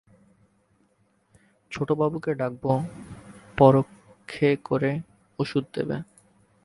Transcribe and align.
ছোটবাবুকে 1.71 2.31
ডাকব 2.33 2.63
পরক্ষে 3.57 4.49
করে 4.65 4.91
ওষুধ 5.39 5.65
দেবে? 5.73 5.97